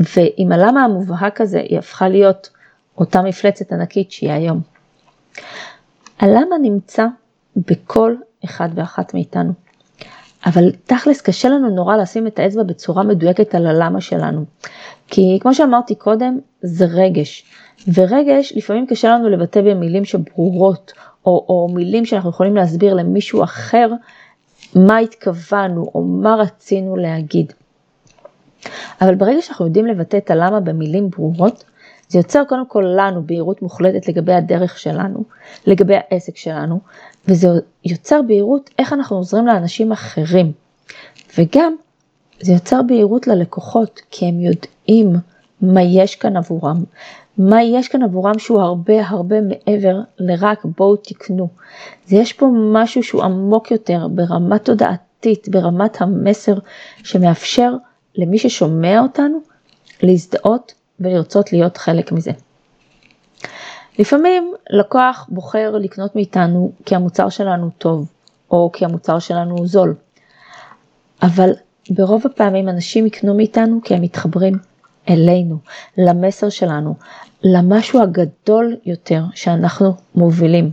ועם 0.01 0.53
הלמה 0.53 0.85
המובהק 0.85 1.41
הזה 1.41 1.61
היא 1.61 1.79
הפכה 1.79 2.09
להיות 2.09 2.51
אותה 2.99 3.23
מפלצת 3.23 3.73
ענקית 3.73 4.13
שהיא 4.13 4.33
היום. 4.33 4.61
הלמה 6.21 6.59
נמצא 6.63 7.07
בכל 7.57 8.15
אחד 8.45 8.69
ואחת 8.75 9.15
מאיתנו. 9.15 9.53
אבל 10.47 10.71
תכלס 10.85 11.21
קשה 11.21 11.49
לנו 11.49 11.71
נורא 11.71 11.97
לשים 11.97 12.27
את 12.27 12.39
האצבע 12.39 12.63
בצורה 12.63 13.03
מדויקת 13.03 13.55
על 13.55 13.67
הלמה 13.67 14.01
שלנו. 14.01 14.45
כי 15.09 15.39
כמו 15.41 15.55
שאמרתי 15.55 15.95
קודם, 15.95 16.39
זה 16.63 16.85
רגש. 16.85 17.45
ורגש 17.95 18.53
לפעמים 18.57 18.87
קשה 18.87 19.11
לנו 19.11 19.29
לבטא 19.29 19.61
במילים 19.61 20.05
שברורות, 20.05 20.93
או, 21.27 21.47
או 21.49 21.69
מילים 21.75 22.05
שאנחנו 22.05 22.31
יכולים 22.31 22.57
להסביר 22.57 22.95
למישהו 22.95 23.45
אחר 23.45 23.91
מה 24.75 24.99
התכוונו 24.99 25.91
או 25.95 26.03
מה 26.03 26.35
רצינו 26.35 26.97
להגיד. 26.97 27.53
אבל 29.01 29.15
ברגע 29.15 29.43
שאנחנו 29.43 29.67
יודעים 29.67 29.87
לבטא 29.87 30.17
את 30.17 30.31
הלמה 30.31 30.61
במילים 30.61 31.11
ברורות, 31.11 31.65
זה 32.09 32.19
יוצר 32.19 32.43
קודם 32.49 32.67
כל 32.67 32.85
לנו 32.97 33.23
בהירות 33.27 33.63
מוחלטת 33.63 34.09
לגבי 34.09 34.33
הדרך 34.33 34.79
שלנו, 34.79 35.25
לגבי 35.67 35.95
העסק 35.97 36.37
שלנו, 36.37 36.81
וזה 37.29 37.49
יוצר 37.85 38.21
בהירות 38.23 38.71
איך 38.79 38.93
אנחנו 38.93 39.17
עוזרים 39.17 39.47
לאנשים 39.47 39.93
אחרים. 39.93 40.53
וגם 41.39 41.77
זה 42.41 42.53
יוצר 42.53 42.83
בהירות 42.83 43.27
ללקוחות, 43.27 44.01
כי 44.11 44.27
הם 44.27 44.41
יודעים 44.41 45.17
מה 45.63 45.83
יש 45.83 46.17
כאן 46.17 46.37
עבורם, 46.37 46.85
מה 47.39 47.63
יש 47.63 47.89
כאן 47.89 48.03
עבורם 48.03 48.39
שהוא 48.39 48.63
הרבה 48.63 49.09
הרבה 49.09 49.37
מעבר 49.41 50.01
לרק 50.19 50.65
בואו 50.65 50.97
תקנו. 50.97 51.49
זה 52.07 52.17
יש 52.17 52.33
פה 52.33 52.49
משהו 52.73 53.03
שהוא 53.03 53.23
עמוק 53.23 53.71
יותר 53.71 54.09
ברמה 54.09 54.59
תודעתית, 54.59 55.49
ברמת 55.49 56.01
המסר 56.01 56.55
שמאפשר 57.03 57.75
למי 58.15 58.39
ששומע 58.39 59.01
אותנו 59.01 59.39
להזדהות 60.03 60.75
ולרצות 61.01 61.53
להיות 61.53 61.77
חלק 61.77 62.13
מזה. 62.13 62.31
לפעמים 63.99 64.55
לקוח 64.71 65.27
בוחר 65.29 65.71
לקנות 65.81 66.17
מאיתנו 66.17 66.73
כי 66.87 66.95
המוצר 66.95 67.29
שלנו 67.29 67.71
טוב, 67.79 68.13
או 68.51 68.71
כי 68.73 68.85
המוצר 68.85 69.19
שלנו 69.19 69.67
זול. 69.67 69.95
אבל 71.23 71.51
ברוב 71.91 72.27
הפעמים 72.27 72.69
אנשים 72.69 73.07
יקנו 73.07 73.35
מאיתנו 73.35 73.81
כי 73.85 73.95
הם 73.95 74.03
מתחברים 74.03 74.59
אלינו, 75.09 75.57
למסר 75.99 76.49
שלנו, 76.49 76.95
למשהו 77.43 78.03
הגדול 78.03 78.77
יותר 78.85 79.23
שאנחנו 79.35 79.95
מובילים. 80.15 80.71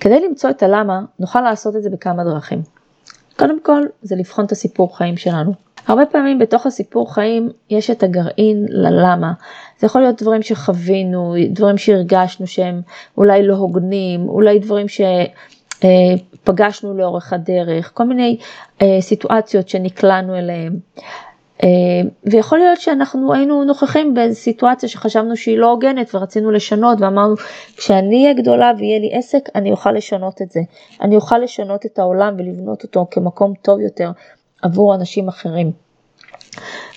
כדי 0.00 0.28
למצוא 0.28 0.50
את 0.50 0.62
הלמה, 0.62 1.00
נוכל 1.18 1.40
לעשות 1.40 1.76
את 1.76 1.82
זה 1.82 1.90
בכמה 1.90 2.24
דרכים. 2.24 2.62
קודם 3.38 3.60
כל, 3.60 3.82
זה 4.02 4.16
לבחון 4.16 4.44
את 4.44 4.52
הסיפור 4.52 4.96
חיים 4.96 5.16
שלנו. 5.16 5.52
הרבה 5.86 6.06
פעמים 6.06 6.38
בתוך 6.38 6.66
הסיפור 6.66 7.14
חיים 7.14 7.50
יש 7.70 7.90
את 7.90 8.02
הגרעין 8.02 8.66
ללמה. 8.68 9.32
זה 9.78 9.86
יכול 9.86 10.00
להיות 10.00 10.22
דברים 10.22 10.42
שחווינו, 10.42 11.34
דברים 11.50 11.78
שהרגשנו 11.78 12.46
שהם 12.46 12.82
אולי 13.18 13.46
לא 13.46 13.54
הוגנים, 13.54 14.28
אולי 14.28 14.58
דברים 14.58 14.86
שפגשנו 14.88 16.92
אה, 16.92 16.96
לאורך 16.96 17.32
הדרך, 17.32 17.90
כל 17.94 18.04
מיני 18.04 18.38
אה, 18.82 18.98
סיטואציות 19.00 19.68
שנקלענו 19.68 20.34
אליהם. 20.34 20.78
אה, 21.62 21.68
ויכול 22.24 22.58
להיות 22.58 22.80
שאנחנו 22.80 23.34
היינו 23.34 23.64
נוכחים 23.64 24.14
בסיטואציה 24.14 24.88
שחשבנו 24.88 25.36
שהיא 25.36 25.58
לא 25.58 25.70
הוגנת 25.70 26.14
ורצינו 26.14 26.50
לשנות 26.50 27.00
ואמרנו 27.00 27.34
כשאני 27.76 28.22
אהיה 28.22 28.34
גדולה 28.34 28.72
ויהיה 28.78 28.98
לי 28.98 29.10
עסק 29.12 29.48
אני 29.54 29.70
אוכל 29.70 29.92
לשנות 29.92 30.42
את 30.42 30.50
זה. 30.50 30.60
אני 31.00 31.16
אוכל 31.16 31.38
לשנות 31.38 31.86
את 31.86 31.98
העולם 31.98 32.34
ולבנות 32.38 32.82
אותו 32.82 33.06
כמקום 33.10 33.54
טוב 33.62 33.80
יותר 33.80 34.10
עבור 34.62 34.94
אנשים 34.94 35.28
אחרים. 35.28 35.72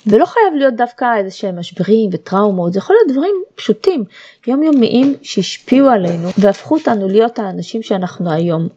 ולא 0.07 0.25
חייב 0.25 0.53
להיות 0.55 0.73
דווקא 0.73 1.05
איזה 1.17 1.31
שהם 1.31 1.59
משברים 1.59 2.09
וטראומות, 2.13 2.73
זה 2.73 2.79
יכול 2.79 2.95
להיות 2.95 3.17
דברים 3.17 3.35
פשוטים, 3.55 4.03
יומיומיים 4.47 5.15
שהשפיעו 5.21 5.89
עלינו 5.89 6.29
והפכו 6.37 6.75
אותנו 6.75 7.07
להיות 7.07 7.39
האנשים 7.39 7.83
שאנחנו 7.83 8.31
היום, 8.31 8.67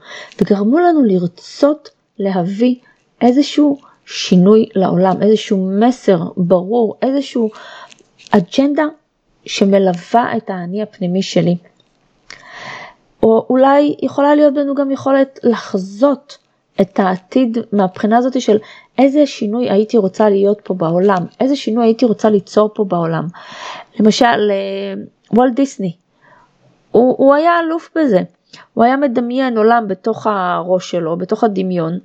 וגרמו 0.40 0.78
לנו 0.78 1.04
לרצות 1.04 1.88
להביא 2.18 2.74
איזשהו 3.20 3.78
שינוי 4.06 4.68
לעולם, 4.74 5.22
איזשהו 5.22 5.70
מסר 5.80 6.18
ברור, 6.36 6.94
איזשהו 7.02 7.50
אג'נדה 8.30 8.84
שמלווה 9.46 10.36
את 10.36 10.50
האני 10.50 10.82
הפנימי 10.82 11.22
שלי. 11.22 11.56
או 13.22 13.46
אולי 13.50 13.96
יכולה 14.02 14.34
להיות 14.34 14.54
לנו 14.54 14.74
גם 14.74 14.90
יכולת 14.90 15.38
לחזות 15.42 16.38
את 16.80 16.98
העתיד 16.98 17.58
מהבחינה 17.72 18.18
הזאת 18.18 18.40
של 18.40 18.58
איזה 18.98 19.26
שינוי 19.26 19.70
הייתי 19.70 19.96
רוצה 19.96 20.28
להיות 20.28 20.60
פה 20.64 20.74
בעולם, 20.74 21.26
איזה 21.40 21.56
שינוי 21.56 21.84
הייתי 21.84 22.04
רוצה 22.04 22.30
ליצור 22.30 22.70
פה 22.74 22.84
בעולם. 22.84 23.26
למשל, 24.00 24.50
אה, 24.50 25.02
וולט 25.30 25.54
דיסני, 25.54 25.96
הוא, 26.90 27.14
הוא 27.18 27.34
היה 27.34 27.60
אלוף 27.60 27.90
בזה, 27.96 28.20
הוא 28.74 28.84
היה 28.84 28.96
מדמיין 28.96 29.58
עולם 29.58 29.88
בתוך 29.88 30.26
הראש 30.26 30.90
שלו, 30.90 31.16
בתוך 31.16 31.44
הדמיון, 31.44 31.98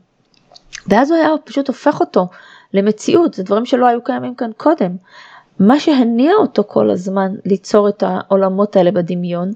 ואז 0.88 1.12
הוא 1.12 1.20
היה 1.20 1.30
פשוט 1.46 1.68
הופך 1.68 2.00
אותו 2.00 2.28
למציאות, 2.74 3.34
זה 3.34 3.44
דברים 3.44 3.66
שלא 3.66 3.88
היו 3.88 4.04
קיימים 4.04 4.36
כאן 4.36 4.52
קודם. 4.58 4.96
מה 5.60 5.80
שהניע 5.80 6.34
אותו 6.34 6.64
כל 6.68 6.90
הזמן 6.90 7.32
ליצור 7.46 7.90
את 7.90 8.04
העולמות 8.04 8.76
האלה 8.76 8.92
בדמיון, 8.92 9.52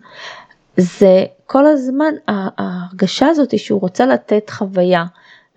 זה 0.77 1.25
כל 1.45 1.65
הזמן 1.67 2.13
ההרגשה 2.27 3.27
הזאת 3.27 3.59
שהוא 3.59 3.81
רוצה 3.81 4.05
לתת 4.05 4.49
חוויה 4.49 5.05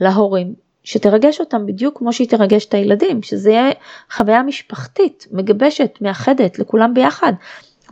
להורים 0.00 0.54
שתרגש 0.84 1.40
אותם 1.40 1.66
בדיוק 1.66 1.98
כמו 1.98 2.12
שהיא 2.12 2.28
תרגש 2.28 2.66
את 2.66 2.74
הילדים, 2.74 3.22
שזה 3.22 3.50
יהיה 3.50 3.72
חוויה 4.12 4.42
משפחתית, 4.42 5.26
מגבשת, 5.32 5.98
מאחדת, 6.00 6.58
לכולם 6.58 6.94
ביחד. 6.94 7.32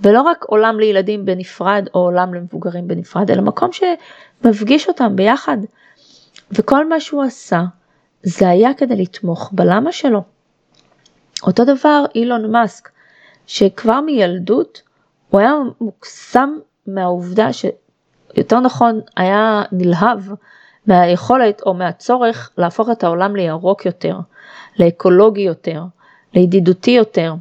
ולא 0.03 0.23
רק 0.23 0.45
עולם 0.45 0.81
לילדים 0.81 1.25
בנפרד 1.25 1.89
או 1.95 2.01
עולם 2.01 2.35
למבוגרים 2.35 2.89
בנפרד, 2.89 3.31
אלא 3.31 3.43
מקום 3.43 3.71
שמפגיש 3.73 4.89
אותם 4.89 5.17
ביחד. 5.17 5.57
וכל 6.53 6.89
מה 6.89 7.01
שהוא 7.01 7.23
עשה, 7.23 7.63
זה 8.23 8.49
היה 8.49 8.75
כדי 8.75 8.97
לתמוך 8.97 9.51
בלמה 9.53 9.93
שלו. 9.93 10.23
אותו 11.43 11.65
דבר 11.65 12.05
אילון 12.15 12.53
מאסק, 12.53 12.89
שכבר 13.47 14.01
מילדות 14.01 14.83
הוא 15.31 15.41
היה 15.41 15.53
מוקסם 15.81 16.57
מהעובדה 16.87 17.49
שיותר 17.53 18.61
נכון 18.61 19.01
היה 19.17 19.63
נלהב 19.73 20.21
מהיכולת 20.87 21.63
או 21.67 21.75
מהצורך 21.75 22.51
להפוך 22.59 22.91
את 22.91 23.05
העולם 23.05 23.37
לירוק 23.37 23.87
יותר, 23.87 24.17
לאקולוגי 24.79 25.41
יותר, 25.41 25.83
לידידותי 26.35 26.91
יותר. 26.91 27.35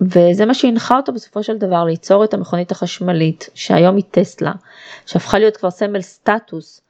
וזה 0.00 0.46
מה 0.46 0.54
שהנחה 0.54 0.96
אותו 0.96 1.12
בסופו 1.12 1.42
של 1.42 1.58
דבר 1.58 1.84
ליצור 1.84 2.24
את 2.24 2.34
המכונית 2.34 2.70
החשמלית, 2.70 3.50
שהיום 3.54 3.96
היא 3.96 4.04
טסלה, 4.10 4.52
שהפכה 5.06 5.38
להיות 5.38 5.56
כבר 5.56 5.70
סמל 5.70 6.00
סטטוס, 6.00 6.80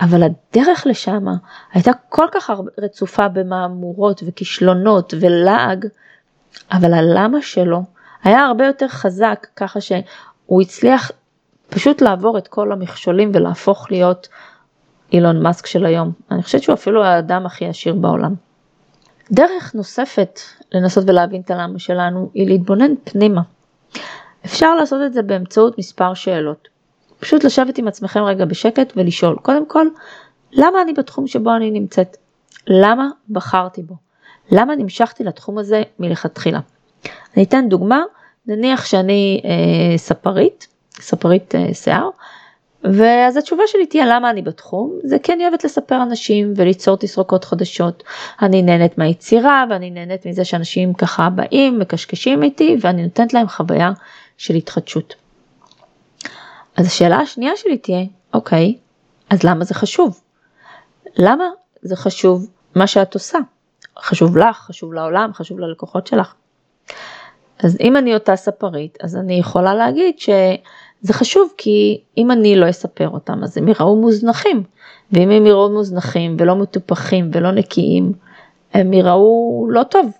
אבל 0.00 0.22
הדרך 0.22 0.86
לשם 0.86 1.24
הייתה 1.72 1.90
כל 2.08 2.26
כך 2.32 2.50
רצופה 2.78 3.28
במהמורות 3.28 4.22
וכישלונות 4.26 5.14
ולעג, 5.20 5.86
אבל 6.72 6.94
הלמה 6.94 7.42
שלו 7.42 7.82
היה 8.24 8.44
הרבה 8.44 8.66
יותר 8.66 8.88
חזק, 8.88 9.46
ככה 9.56 9.80
שהוא 9.80 10.62
הצליח 10.62 11.10
פשוט 11.68 12.02
לעבור 12.02 12.38
את 12.38 12.48
כל 12.48 12.72
המכשולים 12.72 13.30
ולהפוך 13.34 13.90
להיות 13.90 14.28
אילון 15.12 15.42
מאסק 15.42 15.66
של 15.66 15.86
היום. 15.86 16.12
אני 16.30 16.42
חושבת 16.42 16.62
שהוא 16.62 16.74
אפילו 16.74 17.04
האדם 17.04 17.46
הכי 17.46 17.66
עשיר 17.66 17.94
בעולם. 17.94 18.34
דרך 19.32 19.74
נוספת 19.74 20.40
לנסות 20.72 21.04
ולהבין 21.08 21.40
את 21.40 21.50
הלמה 21.50 21.78
שלנו 21.78 22.30
היא 22.34 22.48
להתבונן 22.48 22.94
פנימה. 23.04 23.42
אפשר 24.44 24.74
לעשות 24.74 25.00
את 25.06 25.12
זה 25.12 25.22
באמצעות 25.22 25.78
מספר 25.78 26.14
שאלות. 26.14 26.68
פשוט 27.24 27.44
לשבת 27.44 27.78
עם 27.78 27.88
עצמכם 27.88 28.22
רגע 28.22 28.44
בשקט 28.44 28.92
ולשאול, 28.96 29.36
קודם 29.42 29.66
כל, 29.66 29.86
למה 30.52 30.82
אני 30.82 30.92
בתחום 30.92 31.26
שבו 31.26 31.56
אני 31.56 31.70
נמצאת? 31.70 32.16
למה 32.66 33.08
בחרתי 33.30 33.82
בו? 33.82 33.94
למה 34.50 34.76
נמשכתי 34.76 35.24
לתחום 35.24 35.58
הזה 35.58 35.82
מלכתחילה? 35.98 36.60
אני 37.36 37.44
אתן 37.44 37.68
דוגמה, 37.68 38.02
נניח 38.46 38.84
שאני 38.84 39.42
אה, 39.44 39.98
ספרית, 39.98 40.66
ספרית 41.00 41.54
אה, 41.54 41.74
שיער, 41.74 42.10
ואז 42.84 43.36
התשובה 43.36 43.62
שלי 43.66 43.86
תהיה 43.86 44.06
למה 44.06 44.30
אני 44.30 44.42
בתחום, 44.42 44.98
זה 45.04 45.18
כי 45.18 45.32
אני 45.32 45.44
אוהבת 45.44 45.64
לספר 45.64 46.02
אנשים 46.02 46.52
וליצור 46.56 46.96
תסרוקות 46.96 47.44
חדשות. 47.44 48.02
אני 48.42 48.62
נהנית 48.62 48.98
מהיצירה 48.98 49.64
ואני 49.70 49.90
נהנית 49.90 50.26
מזה 50.26 50.44
שאנשים 50.44 50.94
ככה 50.94 51.30
באים, 51.30 51.78
מקשקשים 51.78 52.42
איתי 52.42 52.76
ואני 52.80 53.02
נותנת 53.02 53.34
להם 53.34 53.48
חוויה 53.48 53.92
של 54.36 54.54
התחדשות. 54.54 55.23
אז 56.76 56.86
השאלה 56.86 57.16
השנייה 57.16 57.52
שלי 57.56 57.78
תהיה, 57.78 58.04
אוקיי, 58.34 58.76
אז 59.30 59.42
למה 59.42 59.64
זה 59.64 59.74
חשוב? 59.74 60.20
למה 61.16 61.44
זה 61.82 61.96
חשוב 61.96 62.50
מה 62.74 62.86
שאת 62.86 63.14
עושה? 63.14 63.38
חשוב 63.98 64.36
לך, 64.36 64.56
חשוב 64.56 64.92
לעולם, 64.92 65.30
חשוב 65.34 65.58
ללקוחות 65.58 66.06
שלך. 66.06 66.34
אז 67.58 67.76
אם 67.80 67.96
אני 67.96 68.14
אותה 68.14 68.36
ספרית, 68.36 68.98
אז 69.02 69.16
אני 69.16 69.34
יכולה 69.34 69.74
להגיד 69.74 70.18
שזה 70.18 71.12
חשוב 71.12 71.52
כי 71.56 72.00
אם 72.18 72.30
אני 72.30 72.56
לא 72.56 72.70
אספר 72.70 73.08
אותם, 73.08 73.44
אז 73.44 73.58
הם 73.58 73.68
יראו 73.68 73.96
מוזנחים. 73.96 74.62
ואם 75.12 75.30
הם 75.30 75.46
יראו 75.46 75.70
מוזנחים 75.70 76.36
ולא 76.38 76.56
מטופחים 76.56 77.30
ולא 77.32 77.50
נקיים, 77.50 78.12
הם 78.74 78.92
יראו 78.92 79.66
לא 79.70 79.82
טוב. 79.82 80.10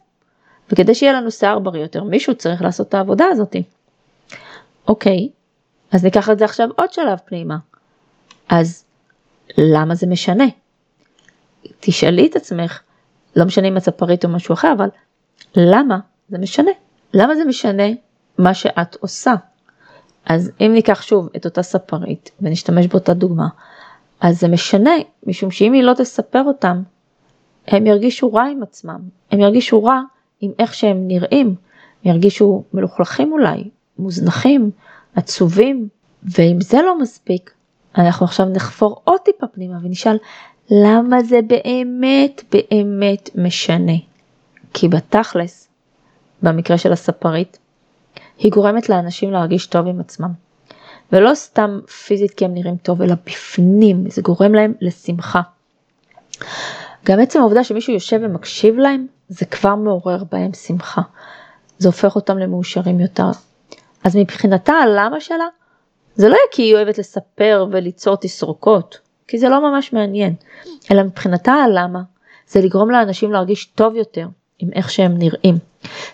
וכדי 0.70 0.94
שיהיה 0.94 1.12
לנו 1.12 1.30
שיער 1.30 1.58
בריא 1.58 1.82
יותר, 1.82 2.04
מישהו 2.04 2.34
צריך 2.34 2.62
לעשות 2.62 2.88
את 2.88 2.94
העבודה 2.94 3.24
הזאתי. 3.30 3.62
אוקיי, 4.88 5.28
אז 5.92 6.04
ניקח 6.04 6.30
את 6.30 6.38
זה 6.38 6.44
עכשיו 6.44 6.68
עוד 6.76 6.92
שלב 6.92 7.18
פנימה. 7.24 7.56
אז 8.48 8.84
למה 9.58 9.94
זה 9.94 10.06
משנה? 10.06 10.44
תשאלי 11.80 12.26
את 12.26 12.36
עצמך, 12.36 12.80
לא 13.36 13.44
משנה 13.44 13.68
אם 13.68 13.76
את 13.76 13.82
ספרית 13.82 14.24
או 14.24 14.30
משהו 14.30 14.52
אחר, 14.52 14.72
אבל 14.76 14.88
למה 15.56 15.98
זה 16.28 16.38
משנה? 16.38 16.70
למה 17.14 17.36
זה 17.36 17.44
משנה 17.44 17.86
מה 18.38 18.54
שאת 18.54 18.96
עושה? 19.00 19.34
אז 20.26 20.50
אם 20.60 20.70
ניקח 20.72 21.02
שוב 21.02 21.28
את 21.36 21.44
אותה 21.44 21.62
ספרית 21.62 22.30
ונשתמש 22.40 22.86
באותה 22.86 23.14
דוגמה, 23.14 23.48
אז 24.20 24.40
זה 24.40 24.48
משנה, 24.48 24.90
משום 25.26 25.50
שאם 25.50 25.72
היא 25.72 25.82
לא 25.82 25.92
תספר 25.94 26.42
אותם, 26.42 26.82
הם 27.66 27.86
ירגישו 27.86 28.32
רע 28.32 28.42
עם 28.42 28.62
עצמם, 28.62 29.00
הם 29.30 29.40
ירגישו 29.40 29.84
רע 29.84 30.00
עם 30.40 30.52
איך 30.58 30.74
שהם 30.74 31.08
נראים, 31.08 31.54
ירגישו 32.04 32.64
מלוכלכים 32.72 33.32
אולי, 33.32 33.70
מוזנחים, 33.98 34.70
עצובים, 35.16 35.88
ואם 36.22 36.60
זה 36.60 36.82
לא 36.82 36.98
מספיק, 36.98 37.50
אנחנו 37.98 38.26
עכשיו 38.26 38.46
נחפור 38.46 39.00
עוד 39.04 39.20
טיפה 39.24 39.46
פנימה 39.46 39.78
ונשאל 39.82 40.16
למה 40.70 41.22
זה 41.22 41.40
באמת 41.46 42.42
באמת 42.52 43.30
משנה. 43.34 43.92
כי 44.74 44.88
בתכלס, 44.88 45.68
במקרה 46.42 46.78
של 46.78 46.92
הספרית, 46.92 47.58
היא 48.38 48.52
גורמת 48.52 48.88
לאנשים 48.88 49.32
להרגיש 49.32 49.66
טוב 49.66 49.86
עם 49.86 50.00
עצמם. 50.00 50.30
ולא 51.12 51.34
סתם 51.34 51.80
פיזית 52.06 52.30
כי 52.30 52.44
הם 52.44 52.54
נראים 52.54 52.76
טוב, 52.76 53.02
אלא 53.02 53.14
בפנים, 53.26 54.10
זה 54.10 54.22
גורם 54.22 54.54
להם 54.54 54.72
לשמחה. 54.80 55.40
גם 57.04 57.20
עצם 57.20 57.40
העובדה 57.40 57.64
שמישהו 57.64 57.92
יושב 57.92 58.20
ומקשיב 58.22 58.76
להם, 58.76 59.06
זה 59.28 59.44
כבר 59.44 59.74
מעורר 59.74 60.24
בהם 60.32 60.52
שמחה. 60.52 61.02
זה 61.78 61.88
הופך 61.88 62.16
אותם 62.16 62.38
למאושרים 62.38 63.00
יותר. 63.00 63.30
אז 64.04 64.16
מבחינתה 64.16 64.72
הלמה 64.72 65.20
שלה, 65.20 65.46
זה 66.14 66.28
לא 66.28 66.36
כי 66.50 66.62
היא 66.62 66.74
אוהבת 66.74 66.98
לספר 66.98 67.66
וליצור 67.72 68.16
תסרוקות, 68.16 68.98
כי 69.28 69.38
זה 69.38 69.48
לא 69.48 69.70
ממש 69.70 69.92
מעניין, 69.92 70.34
אלא 70.90 71.02
מבחינתה 71.02 71.52
הלמה, 71.52 72.02
זה 72.48 72.60
לגרום 72.60 72.90
לאנשים 72.90 73.32
להרגיש 73.32 73.64
טוב 73.64 73.96
יותר 73.96 74.26
עם 74.58 74.68
איך 74.72 74.90
שהם 74.90 75.18
נראים. 75.18 75.58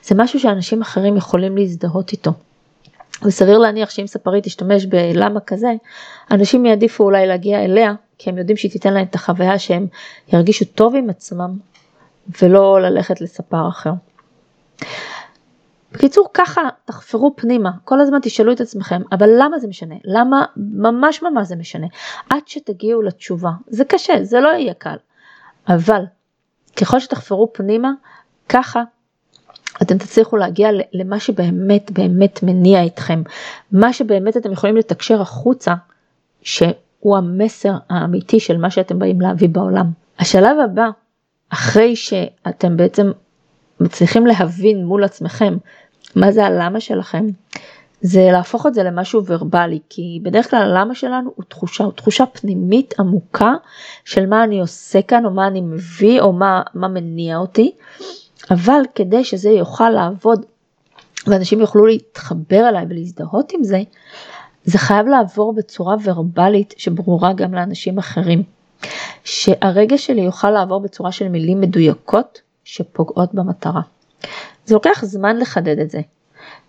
זה 0.02 0.14
משהו 0.14 0.40
שאנשים 0.40 0.80
אחרים 0.80 1.16
יכולים 1.16 1.56
להזדהות 1.56 2.12
איתו. 2.12 2.30
וסביר 3.23 3.59
להניח 3.59 3.90
שאם 3.90 4.06
ספרית 4.06 4.44
תשתמש 4.44 4.87
בלמה 4.87 5.40
כזה, 5.40 5.73
אנשים 6.30 6.66
יעדיפו 6.66 7.04
אולי 7.04 7.26
להגיע 7.26 7.64
אליה, 7.64 7.94
כי 8.18 8.30
הם 8.30 8.38
יודעים 8.38 8.56
שהיא 8.56 8.70
תיתן 8.70 8.94
להם 8.94 9.06
את 9.11 9.14
החוויה 9.14 9.59
שהם 9.59 9.87
ירגישו 10.32 10.64
טוב 10.64 10.97
עם 10.97 11.11
עצמם, 11.11 11.59
ולא 12.42 12.80
ללכת 12.82 13.20
לספר 13.20 13.68
אחר. 13.68 13.92
בקיצור 15.92 16.28
ככה 16.35 16.61
תחפרו 16.85 17.37
פנימה, 17.37 17.70
כל 17.85 18.00
הזמן 18.00 18.18
תשאלו 18.23 18.52
את 18.52 18.61
עצמכם, 18.61 19.02
אבל 19.12 19.30
למה 19.38 19.59
זה 19.59 19.68
משנה? 19.68 19.94
למה 20.04 20.44
ממש 20.56 21.23
ממש 21.23 21.49
זה 21.49 21.56
משנה? 21.56 21.87
עד 22.30 22.40
שתגיעו 22.47 23.02
לתשובה, 23.02 23.50
זה 23.66 23.85
קשה, 23.85 24.25
זה 24.25 24.40
לא 24.40 24.49
יהיה 24.49 24.75
קל, 24.75 24.97
אבל 25.68 26.02
ככל 26.76 27.00
שתחפרו 27.00 27.52
פנימה, 27.52 27.92
ככה 28.49 28.82
אתם 29.82 29.99
תצליחו 29.99 30.37
להגיע 30.37 30.68
למה 30.92 31.20
שבאמת 31.20 31.90
באמת 31.90 32.42
מניע 32.42 32.87
אתכם, 32.87 33.23
מה 33.73 33.92
שבאמת 33.92 34.37
אתם 34.37 34.52
יכולים 34.52 34.76
לתקשר 34.76 35.20
החוצה, 35.20 35.75
שהוא 36.42 37.16
המסר 37.16 37.73
האמיתי 37.90 38.40
של 38.40 38.56
מה 38.56 38.70
שאתם 38.70 38.99
באים 38.99 39.20
להביא 39.20 39.49
בעולם. 39.49 39.87
השלב 40.18 40.56
הבא, 40.64 40.88
אחרי 41.49 41.97
שאתם 41.97 42.76
בעצם 42.76 43.11
מצליחים 43.80 44.26
להבין 44.26 44.84
מול 44.84 45.04
עצמכם 45.04 45.56
מה 46.16 46.32
זה 46.32 46.46
הלמה 46.46 46.80
שלכם, 46.80 47.26
זה 48.00 48.28
להפוך 48.32 48.66
את 48.66 48.75
זה 48.75 48.82
למשהו 48.82 49.26
ורבלי, 49.26 49.78
כי 49.88 50.20
בדרך 50.22 50.50
כלל 50.50 50.62
הלמה 50.62 50.94
שלנו 50.94 51.30
הוא 51.37 51.44
תחושה, 51.49 51.84
הוא 51.84 51.92
תחושה 51.92 52.26
פנימית 52.26 52.94
עמוקה 52.99 53.54
של 54.04 54.26
מה 54.26 54.44
אני 54.44 54.60
עושה 54.60 55.02
כאן, 55.02 55.26
או 55.26 55.30
מה 55.30 55.46
אני 55.46 55.60
מביא, 55.60 56.20
או 56.20 56.32
מה, 56.32 56.62
מה 56.75 56.88
מניע 56.88 57.37
אותי, 57.37 57.72
אבל 58.50 58.80
כדי 58.94 59.25
שזה 59.25 59.50
יוכל 59.50 59.90
לעבוד 59.90 60.46
ואנשים 61.26 61.60
יוכלו 61.60 61.86
להתחבר 61.86 62.69
אליי 62.69 62.86
ולהזדהות 62.88 63.52
עם 63.52 63.64
זה, 63.64 63.82
זה 64.64 64.78
חייב 64.78 65.06
לעבור 65.06 65.52
בצורה 65.52 65.97
ורבלית 66.04 66.75
שברורה 66.76 67.32
גם 67.32 67.54
לאנשים 67.54 67.99
אחרים. 67.99 68.43
שהרגש 69.25 70.06
שלי 70.06 70.21
יוכל 70.21 70.50
לעבור 70.50 70.80
בצורה 70.80 71.12
של 71.12 71.28
מילים 71.28 71.60
מדויקות 71.60 72.40
שפוגעות 72.75 73.35
במטרה. 73.35 73.80
זה 74.65 74.75
לוקח 74.75 75.00
זמן 75.04 75.37
לחדד 75.37 75.78
את 75.78 75.91
זה, 75.91 76.00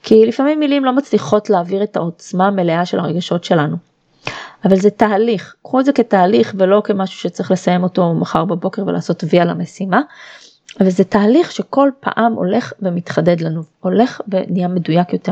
כי 0.04 0.26
לפעמים 0.26 0.60
מילים 0.60 0.86
לא 0.86 0.94
מצליחות 0.94 1.50
להעביר 1.50 1.84
את 1.84 1.96
העוצמה 1.96 2.48
המלאה 2.48 2.86
של 2.86 3.00
הרגשות 3.00 3.44
שלנו. 3.44 3.78
אבל 4.66 4.76
זה 4.76 4.90
תהליך, 4.90 5.56
קחו 5.64 5.80
את 5.80 5.86
זה 5.86 5.94
כתהליך 5.94 6.54
ולא 6.58 6.82
כמשהו 6.86 7.20
שצריך 7.20 7.52
לסיים 7.52 7.84
אותו 7.84 8.14
מחר 8.14 8.46
בבוקר 8.46 8.88
ולעשות 8.88 9.24
וי 9.30 9.40
על 9.40 9.50
המשימה, 9.50 10.02
אבל 10.80 10.90
זה 10.90 11.04
תהליך 11.04 11.52
שכל 11.52 11.90
פעם 12.00 12.34
הולך 12.34 12.74
ומתחדד 12.82 13.42
לנו, 13.42 13.62
הולך 13.80 14.22
ונהיה 14.28 14.68
מדויק 14.68 15.14
יותר. 15.14 15.32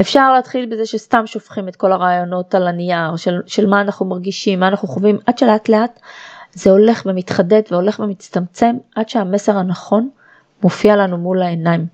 אפשר 0.00 0.32
להתחיל 0.32 0.66
בזה 0.66 0.86
שסתם 0.86 1.26
שופכים 1.26 1.68
את 1.68 1.76
כל 1.76 1.92
הרעיונות 1.92 2.54
על 2.54 2.68
הנייר 2.68 3.16
של, 3.16 3.40
של 3.46 3.66
מה 3.66 3.80
אנחנו 3.80 4.06
מרגישים, 4.06 4.60
מה 4.60 4.68
אנחנו 4.68 4.88
חווים, 4.88 5.18
עד 5.26 5.38
שלאט 5.38 5.68
לאט 5.68 6.00
זה 6.58 6.70
הולך 6.70 7.02
ומתחדד 7.06 7.62
והולך 7.70 8.00
ומצטמצם 8.00 8.76
עד 8.96 9.08
שהמסר 9.08 9.56
הנכון 9.56 10.10
מופיע 10.62 10.96
לנו 10.96 11.18
מול 11.18 11.42
העיניים. 11.42 11.86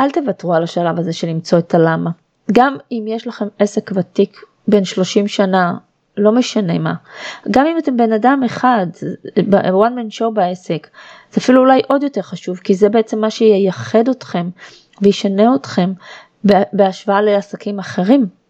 אל 0.00 0.10
תוותרו 0.10 0.54
על 0.54 0.62
השלב 0.62 0.98
הזה 0.98 1.12
של 1.12 1.26
למצוא 1.26 1.58
את 1.58 1.74
הלמה. 1.74 2.10
גם 2.52 2.76
אם 2.92 3.04
יש 3.08 3.26
לכם 3.26 3.46
עסק 3.58 3.90
ותיק 3.94 4.40
בין 4.68 4.84
30 4.84 5.28
שנה, 5.28 5.74
לא 6.16 6.32
משנה 6.32 6.78
מה. 6.78 6.94
גם 7.50 7.66
אם 7.66 7.78
אתם 7.78 7.96
בן 7.96 8.12
אדם 8.12 8.42
אחד, 8.46 8.86
one 9.68 9.94
man 9.96 10.18
show 10.18 10.30
בעסק, 10.34 10.88
זה 11.32 11.40
אפילו 11.40 11.60
אולי 11.60 11.80
עוד 11.88 12.02
יותר 12.02 12.22
חשוב, 12.22 12.58
כי 12.58 12.74
זה 12.74 12.88
בעצם 12.88 13.20
מה 13.20 13.30
שייחד 13.30 14.08
אתכם 14.08 14.50
וישנה 15.02 15.54
אתכם 15.54 15.92
בהשוואה 16.72 17.22
לעסקים 17.22 17.78
אחרים. 17.78 18.43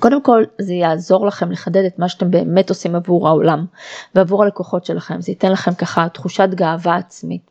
קודם 0.00 0.22
כל 0.22 0.44
זה 0.58 0.74
יעזור 0.74 1.26
לכם 1.26 1.50
לחדד 1.52 1.84
את 1.84 1.98
מה 1.98 2.08
שאתם 2.08 2.30
באמת 2.30 2.68
עושים 2.68 2.94
עבור 2.96 3.28
העולם 3.28 3.66
ועבור 4.14 4.42
הלקוחות 4.42 4.84
שלכם, 4.84 5.20
זה 5.20 5.32
ייתן 5.32 5.52
לכם 5.52 5.74
ככה 5.74 6.08
תחושת 6.08 6.48
גאווה 6.54 6.96
עצמית. 6.96 7.50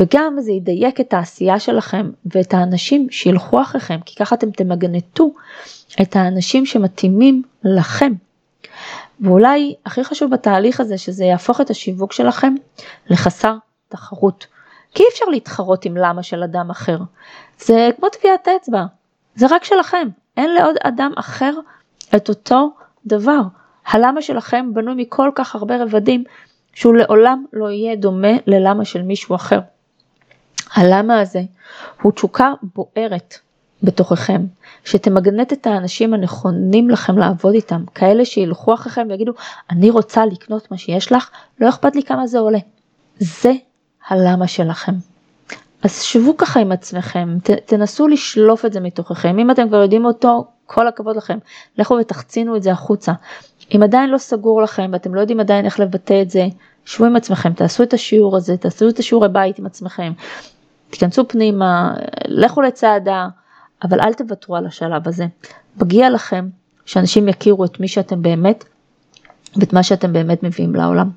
וגם 0.00 0.36
זה 0.40 0.52
ידייק 0.52 1.00
את 1.00 1.14
העשייה 1.14 1.60
שלכם 1.60 2.10
ואת 2.26 2.54
האנשים 2.54 3.06
שילכו 3.10 3.62
אחריכם, 3.62 4.00
כי 4.04 4.16
ככה 4.16 4.34
אתם 4.34 4.50
תמגנטו 4.50 5.32
את 6.02 6.16
האנשים 6.16 6.66
שמתאימים 6.66 7.42
לכם. 7.64 8.12
ואולי 9.20 9.74
הכי 9.86 10.04
חשוב 10.04 10.30
בתהליך 10.30 10.80
הזה 10.80 10.98
שזה 10.98 11.24
יהפוך 11.24 11.60
את 11.60 11.70
השיווק 11.70 12.12
שלכם 12.12 12.54
לחסר 13.06 13.54
תחרות. 13.88 14.46
כי 14.94 15.02
אי 15.02 15.08
אפשר 15.12 15.24
להתחרות 15.24 15.84
עם 15.84 15.96
למה 15.96 16.22
של 16.22 16.42
אדם 16.42 16.70
אחר. 16.70 16.98
זה 17.58 17.90
כמו 17.98 18.08
טביעת 18.08 18.48
אצבע, 18.48 18.84
זה 19.34 19.46
רק 19.50 19.64
שלכם, 19.64 20.08
אין 20.36 20.54
לעוד 20.54 20.76
אדם 20.82 21.12
אחר 21.16 21.52
את 22.16 22.28
אותו 22.28 22.70
דבר. 23.06 23.40
הלמה 23.86 24.22
שלכם 24.22 24.74
בנוי 24.74 24.94
מכל 24.96 25.30
כך 25.34 25.54
הרבה 25.54 25.82
רבדים 25.82 26.24
שהוא 26.74 26.94
לעולם 26.94 27.44
לא 27.52 27.70
יהיה 27.70 27.96
דומה 27.96 28.32
ללמה 28.46 28.84
של 28.84 29.02
מישהו 29.02 29.34
אחר. 29.34 29.60
הלמה 30.74 31.20
הזה 31.20 31.42
הוא 32.02 32.12
תשוקה 32.12 32.52
בוערת 32.62 33.34
בתוככם, 33.82 34.42
שתמגנט 34.84 35.52
את 35.52 35.66
האנשים 35.66 36.14
הנכונים 36.14 36.90
לכם 36.90 37.18
לעבוד 37.18 37.54
איתם, 37.54 37.84
כאלה 37.94 38.24
שילכו 38.24 38.74
אחריכם 38.74 39.06
ויגידו, 39.10 39.32
אני 39.70 39.90
רוצה 39.90 40.26
לקנות 40.26 40.70
מה 40.70 40.78
שיש 40.78 41.12
לך, 41.12 41.30
לא 41.60 41.68
אכפת 41.68 41.96
לי 41.96 42.02
כמה 42.02 42.26
זה 42.26 42.38
עולה. 42.38 42.58
זה 43.18 43.52
הלמה 44.08 44.48
שלכם. 44.48 44.92
אז 45.82 46.02
שבו 46.02 46.36
ככה 46.36 46.60
עם 46.60 46.72
עצמכם, 46.72 47.38
ת, 47.42 47.50
תנסו 47.50 48.08
לשלוף 48.08 48.64
את 48.64 48.72
זה 48.72 48.80
מתוככם, 48.80 49.38
אם 49.38 49.50
אתם 49.50 49.68
כבר 49.68 49.82
יודעים 49.82 50.04
אותו, 50.04 50.46
כל 50.66 50.88
הכבוד 50.88 51.16
לכם, 51.16 51.38
לכו 51.78 51.94
ותחצינו 51.94 52.56
את 52.56 52.62
זה 52.62 52.72
החוצה. 52.72 53.12
אם 53.74 53.82
עדיין 53.82 54.10
לא 54.10 54.18
סגור 54.18 54.62
לכם 54.62 54.90
ואתם 54.92 55.14
לא 55.14 55.20
יודעים 55.20 55.40
עדיין 55.40 55.64
איך 55.64 55.80
לבטא 55.80 56.22
את 56.22 56.30
זה, 56.30 56.46
שבו 56.84 57.04
עם 57.04 57.16
עצמכם, 57.16 57.52
תעשו 57.52 57.82
את 57.82 57.94
השיעור 57.94 58.36
הזה, 58.36 58.56
תעשו 58.56 58.88
את 58.88 58.98
השיעורי 58.98 59.28
בית 59.28 59.58
עם 59.58 59.66
עצמכם, 59.66 60.12
תיכנסו 60.90 61.28
פנימה, 61.28 61.94
לכו 62.24 62.62
לצעדה, 62.62 63.28
אבל 63.84 64.00
אל 64.00 64.14
תוותרו 64.14 64.56
על 64.56 64.66
השלב 64.66 65.08
הזה. 65.08 65.26
מגיע 65.76 66.10
לכם 66.10 66.48
שאנשים 66.84 67.28
יכירו 67.28 67.64
את 67.64 67.80
מי 67.80 67.88
שאתם 67.88 68.22
באמת 68.22 68.64
ואת 69.56 69.72
מה 69.72 69.82
שאתם 69.82 70.12
באמת 70.12 70.42
מביאים 70.42 70.74
לעולם. 70.74 71.10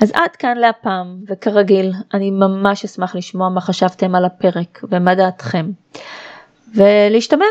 אז 0.00 0.12
עד 0.14 0.36
כאן 0.36 0.56
להפעם, 0.56 1.20
וכרגיל, 1.28 1.92
אני 2.14 2.30
ממש 2.30 2.84
אשמח 2.84 3.16
לשמוע 3.16 3.48
מה 3.48 3.60
חשבתם 3.60 4.14
על 4.14 4.24
הפרק 4.24 4.80
ומה 4.90 5.14
דעתכם. 5.14 5.70
ולהשתמע. 6.74 7.44